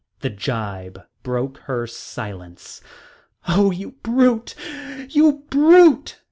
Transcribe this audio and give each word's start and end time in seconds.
The 0.21 0.31
gibe 0.31 1.03
broke 1.21 1.59
her 1.67 1.85
silence. 1.85 2.81
"Oh, 3.47 3.69
you 3.69 3.91
brute! 4.01 4.55
You 5.09 5.43
brute!" 5.51 6.17